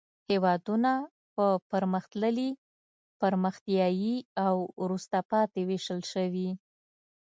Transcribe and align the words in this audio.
هېوادونه 0.29 0.91
په 1.35 1.45
پرمختللي، 1.71 2.49
پرمختیایي 3.21 4.15
او 4.45 4.55
وروسته 4.83 5.17
پاتې 5.31 5.59
ویشل 5.69 6.01
شوي. 6.13 6.49